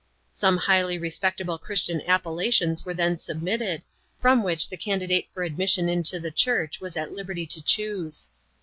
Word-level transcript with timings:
Some 0.31 0.57
highly 0.57 0.97
respectable 0.97 1.59
Christian 1.59 2.01
appelv 2.07 2.37
Litions 2.37 2.83
were 2.83 2.93
then 2.95 3.19
submitted, 3.19 3.83
from 4.19 4.41
which 4.41 4.67
the 4.67 4.75
candidate 4.75 5.27
for 5.31 5.43
ad 5.43 5.59
mission 5.59 5.87
into 5.89 6.19
the 6.19 6.31
church 6.31 6.81
was 6.81 6.97
at 6.97 7.13
liberty 7.13 7.45
to 7.45 7.61
choose. 7.61 8.31